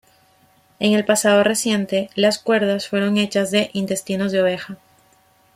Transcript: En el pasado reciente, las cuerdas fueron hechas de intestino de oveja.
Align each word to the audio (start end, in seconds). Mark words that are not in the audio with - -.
En 0.79 0.93
el 0.93 1.05
pasado 1.05 1.43
reciente, 1.43 2.09
las 2.15 2.39
cuerdas 2.39 2.87
fueron 2.87 3.17
hechas 3.19 3.51
de 3.51 3.69
intestino 3.73 4.29
de 4.29 4.41
oveja. 4.41 4.79